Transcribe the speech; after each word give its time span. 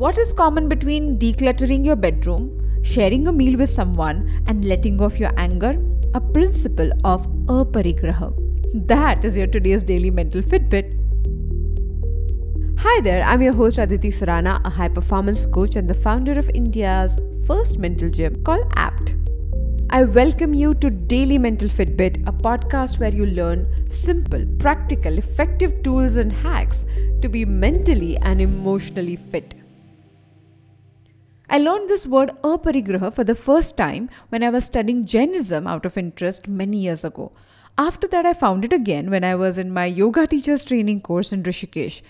What 0.00 0.16
is 0.16 0.32
common 0.32 0.66
between 0.66 1.18
decluttering 1.18 1.84
your 1.84 1.94
bedroom, 1.94 2.44
sharing 2.82 3.26
a 3.26 3.32
meal 3.32 3.58
with 3.58 3.68
someone, 3.68 4.42
and 4.46 4.64
letting 4.64 4.96
go 4.96 5.04
of 5.04 5.18
your 5.18 5.30
anger? 5.36 5.78
A 6.14 6.20
principle 6.22 6.90
of 7.04 7.26
aparigraha. 7.56 8.32
That 8.86 9.26
is 9.26 9.36
your 9.36 9.46
today's 9.46 9.82
daily 9.82 10.10
mental 10.10 10.40
Fitbit. 10.40 10.96
Hi 12.78 13.02
there, 13.02 13.22
I'm 13.24 13.42
your 13.42 13.52
host 13.52 13.76
Aditi 13.76 14.10
Surana, 14.10 14.64
a 14.64 14.70
high 14.70 14.88
performance 14.88 15.44
coach 15.44 15.76
and 15.76 15.86
the 15.86 15.92
founder 15.92 16.38
of 16.38 16.50
India's 16.54 17.18
first 17.46 17.78
mental 17.78 18.08
gym 18.08 18.42
called 18.42 18.72
APT. 18.76 19.16
I 19.90 20.04
welcome 20.04 20.54
you 20.54 20.72
to 20.76 20.88
Daily 20.88 21.36
Mental 21.36 21.68
Fitbit, 21.68 22.26
a 22.26 22.32
podcast 22.32 22.98
where 23.00 23.12
you 23.12 23.26
learn 23.26 23.68
simple, 23.90 24.46
practical, 24.58 25.18
effective 25.18 25.82
tools 25.82 26.16
and 26.16 26.32
hacks 26.32 26.86
to 27.20 27.28
be 27.28 27.44
mentally 27.44 28.16
and 28.16 28.40
emotionally 28.40 29.16
fit. 29.16 29.59
I 31.52 31.58
learned 31.58 31.88
this 31.88 32.06
word 32.06 32.30
aparigraha 32.44 33.12
for 33.12 33.24
the 33.24 33.34
first 33.34 33.76
time 33.76 34.08
when 34.28 34.44
I 34.44 34.50
was 34.50 34.66
studying 34.66 35.04
Jainism 35.04 35.66
out 35.66 35.84
of 35.84 35.98
interest 35.98 36.46
many 36.46 36.76
years 36.76 37.02
ago. 37.02 37.32
After 37.76 38.06
that, 38.06 38.24
I 38.24 38.34
found 38.34 38.64
it 38.64 38.72
again 38.72 39.10
when 39.10 39.24
I 39.24 39.34
was 39.34 39.58
in 39.58 39.72
my 39.72 39.86
yoga 39.86 40.28
teacher's 40.28 40.64
training 40.64 41.00
course 41.00 41.32
in 41.32 41.42
Rishikesh. 41.42 42.02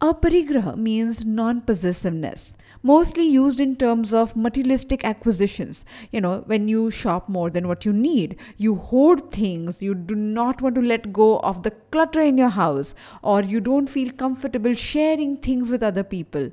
Aparigraha 0.00 0.76
means 0.76 1.24
non 1.24 1.60
possessiveness, 1.60 2.56
mostly 2.82 3.24
used 3.24 3.60
in 3.60 3.76
terms 3.76 4.12
of 4.12 4.34
materialistic 4.34 5.04
acquisitions. 5.04 5.84
You 6.10 6.20
know, 6.20 6.42
when 6.46 6.66
you 6.66 6.90
shop 6.90 7.28
more 7.28 7.50
than 7.50 7.68
what 7.68 7.84
you 7.84 7.92
need, 7.92 8.34
you 8.56 8.74
hoard 8.74 9.30
things, 9.30 9.80
you 9.80 9.94
do 9.94 10.16
not 10.16 10.60
want 10.60 10.74
to 10.74 10.82
let 10.82 11.12
go 11.12 11.38
of 11.38 11.62
the 11.62 11.70
clutter 11.92 12.20
in 12.20 12.36
your 12.36 12.48
house, 12.48 12.96
or 13.22 13.42
you 13.44 13.60
don't 13.60 13.88
feel 13.88 14.10
comfortable 14.10 14.74
sharing 14.74 15.36
things 15.36 15.70
with 15.70 15.84
other 15.84 16.02
people. 16.02 16.50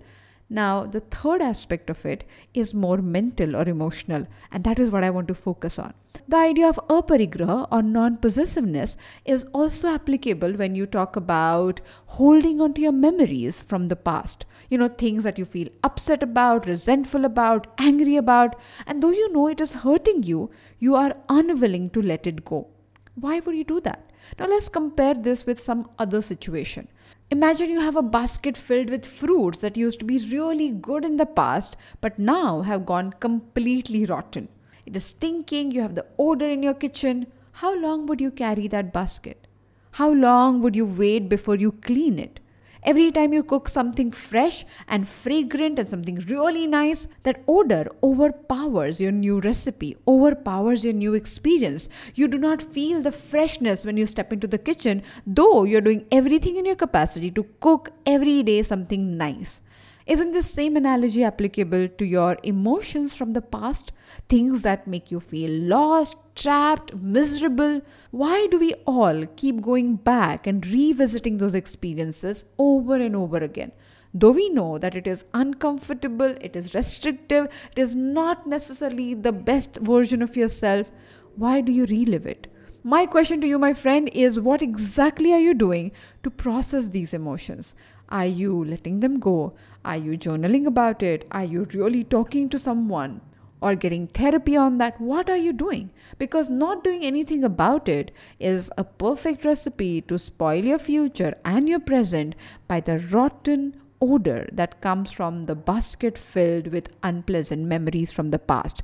Now, 0.49 0.85
the 0.85 0.99
third 0.99 1.41
aspect 1.41 1.90
of 1.90 2.05
it 2.05 2.23
is 2.54 2.73
more 2.73 2.98
mental 2.98 3.55
or 3.55 3.68
emotional, 3.68 4.27
and 4.52 4.63
that 4.63 4.77
is 4.77 4.91
what 4.91 5.04
I 5.04 5.10
want 5.10 5.27
to 5.29 5.34
focus 5.34 5.79
on. 5.79 5.96
The 6.27 6.37
idea 6.37 6.70
of 6.70 6.79
aparigraha 6.87 7.68
or 7.71 7.82
non 7.82 8.18
possessiveness 8.18 8.96
is 9.26 9.46
also 9.54 9.90
applicable 9.90 10.54
when 10.54 10.76
you 10.76 10.85
talk 10.85 11.15
about 11.15 11.82
holding 12.05 12.62
onto 12.62 12.82
your 12.82 12.91
memories 12.91 13.60
from 13.60 13.87
the 13.87 13.96
past. 13.96 14.46
You 14.70 14.77
know, 14.77 14.87
things 14.87 15.24
that 15.24 15.40
you 15.40 15.46
feel 15.46 15.70
upset 15.84 16.21
about, 16.21 16.68
resentful 16.68 17.26
about, 17.26 17.65
angry 17.80 18.15
about, 18.15 18.55
and 18.85 19.02
though 19.02 19.12
you 19.12 19.34
know 19.34 19.48
it 19.48 19.59
is 19.59 19.74
hurting 19.74 20.24
you, 20.24 20.52
you 20.77 20.93
are 20.96 21.18
unwilling 21.27 21.90
to 21.91 22.02
let 22.04 22.27
it 22.27 22.46
go. 22.46 22.68
Why 23.15 23.40
would 23.40 23.55
you 23.55 23.63
do 23.63 23.80
that? 23.82 24.12
Now, 24.37 24.48
let's 24.48 24.70
compare 24.70 25.13
this 25.15 25.46
with 25.46 25.59
some 25.59 25.90
other 25.98 26.21
situation. 26.21 26.87
Imagine 27.36 27.70
you 27.70 27.82
have 27.82 27.98
a 27.98 28.02
basket 28.02 28.55
filled 28.55 28.90
with 28.90 29.05
fruits 29.05 29.58
that 29.58 29.76
used 29.76 30.00
to 30.00 30.05
be 30.05 30.20
really 30.32 30.72
good 30.72 31.04
in 31.04 31.18
the 31.18 31.26
past 31.26 31.76
but 32.00 32.18
now 32.18 32.62
have 32.62 32.86
gone 32.86 33.12
completely 33.12 34.05
rotten. 34.05 34.48
It 34.86 34.96
is 34.96 35.04
stinking, 35.04 35.72
you 35.72 35.82
have 35.82 35.96
the 35.96 36.05
odor 36.18 36.48
in 36.50 36.64
your 36.64 36.74
kitchen. 36.74 37.27
How 37.52 37.77
long 37.77 38.05
would 38.05 38.22
you 38.22 38.32
carry 38.32 38.70
that 38.70 38.94
basket? 38.94 39.48
How 39.92 40.14
long 40.14 40.62
would 40.62 40.77
you 40.77 40.86
wait 40.86 41.27
before 41.27 41.58
you 41.58 41.74
clean 41.74 42.20
it? 42.20 42.40
Every 42.86 43.12
time 43.12 43.34
you 43.34 43.41
cook 43.41 43.68
something 43.68 44.12
fresh 44.12 44.64
and 44.88 45.08
fragrant 45.08 45.80
and 45.80 45.88
something 45.88 46.18
really 46.28 46.68
nice, 46.68 47.08
that 47.24 47.42
odor 47.48 47.88
overpowers 48.04 49.02
your 49.02 49.12
new 49.12 49.40
recipe, 49.40 49.98
overpowers 50.08 50.84
your 50.86 50.94
new 50.94 51.16
experience. 51.16 51.90
You 52.14 52.27
do 52.27 52.38
not 52.38 52.62
feel 52.62 53.02
the 53.02 53.12
freshness 53.12 53.86
when 53.86 53.98
you 53.98 54.05
step 54.05 54.32
into 54.32 54.46
the 54.46 54.60
kitchen, 54.60 55.02
though 55.26 55.64
you're 55.64 55.82
doing 55.82 56.05
everything 56.12 56.58
in 56.58 56.66
your 56.68 56.76
capacity 56.76 57.32
to 57.32 57.48
cook 57.60 57.90
every 58.05 58.44
day 58.44 58.62
something 58.62 59.18
nice. 59.18 59.62
Isn't 60.06 60.34
this 60.34 60.52
same 60.52 60.78
analogy 60.78 61.24
applicable 61.24 61.88
to 61.88 62.06
your 62.06 62.38
emotions 62.44 63.16
from 63.16 63.34
the 63.34 63.42
past? 63.42 63.92
Things 64.30 64.62
that 64.62 64.86
make 64.86 65.09
you 65.09 65.20
feel 65.20 65.50
lost, 65.50 66.18
trapped, 66.36 66.94
miserable? 66.94 67.82
Why 68.12 68.46
do 68.52 68.60
we 68.60 68.76
all 68.86 69.26
keep 69.36 69.64
going 69.64 69.96
back 69.96 70.46
and 70.46 70.64
revisiting 70.68 71.40
those 71.40 71.56
experiences 71.56 72.46
over 72.60 72.94
and 72.98 73.16
over 73.16 73.38
again? 73.38 73.72
Though 74.14 74.30
we 74.32 74.48
know 74.50 74.78
that 74.78 74.96
it 74.96 75.08
is 75.08 75.26
uncomfortable, 75.34 76.36
it 76.40 76.56
is 76.56 76.76
restrictive, 76.76 77.48
it 77.76 77.80
is 77.80 77.96
not 77.96 78.46
necessarily 78.46 79.16
the 79.16 79.34
best 79.34 79.78
version 79.78 80.22
of 80.22 80.38
yourself, 80.38 80.92
why 81.36 81.62
do 81.62 81.72
you 81.72 81.86
relive 81.86 82.28
it? 82.28 82.46
My 82.84 83.08
question 83.08 83.42
to 83.42 83.48
you, 83.48 83.58
my 83.58 83.74
friend, 83.74 84.08
is 84.14 84.40
what 84.40 84.62
exactly 84.62 85.34
are 85.34 85.40
you 85.40 85.56
doing 85.56 85.92
to 86.22 86.30
process 86.30 86.90
these 86.90 87.16
emotions? 87.16 87.74
Are 88.10 88.28
you 88.28 88.64
letting 88.64 89.00
them 89.00 89.20
go? 89.20 89.56
Are 89.85 89.97
you 89.97 90.18
journaling 90.18 90.66
about 90.66 91.03
it? 91.03 91.28
Are 91.31 91.44
you 91.44 91.68
really 91.72 92.03
talking 92.03 92.50
to 92.50 92.57
someone? 92.57 93.22
Or 93.62 93.75
getting 93.75 94.07
therapy 94.07 94.57
on 94.57 94.79
that? 94.79 95.00
What 95.00 95.29
are 95.29 95.38
you 95.38 95.53
doing? 95.53 95.91
Because 96.18 96.50
not 96.50 96.84
doing 96.84 97.03
anything 97.03 97.44
about 97.44 97.88
it 97.88 98.12
is 98.40 98.72
a 98.78 98.84
perfect 98.84 99.46
recipe 99.46 100.01
to 100.01 100.18
spoil 100.18 100.66
your 100.66 100.79
future 100.79 101.35
and 101.46 101.69
your 101.69 101.79
present 101.79 102.35
by 102.68 102.79
the 102.79 102.97
rotten 102.97 103.75
odor 104.01 104.50
that 104.51 104.81
comes 104.81 105.12
from 105.12 105.46
the 105.46 105.56
basket 105.56 106.17
filled 106.17 106.67
with 106.67 106.94
unpleasant 107.03 107.66
memories 107.66 108.12
from 108.12 108.31
the 108.31 108.40
past. 108.40 108.81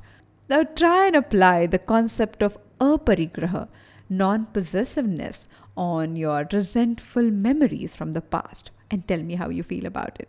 Now 0.48 0.62
try 0.62 1.06
and 1.06 1.16
apply 1.16 1.66
the 1.66 1.78
concept 1.80 2.42
of 2.42 2.58
aparigraha 2.78 3.68
non 4.08 4.46
possessiveness 4.46 5.48
on 5.76 6.14
your 6.14 6.46
resentful 6.52 7.30
memories 7.30 7.94
from 7.94 8.12
the 8.12 8.20
past 8.20 8.70
and 8.90 9.06
tell 9.08 9.22
me 9.22 9.34
how 9.34 9.48
you 9.48 9.64
feel 9.64 9.86
about 9.86 10.20
it. 10.20 10.28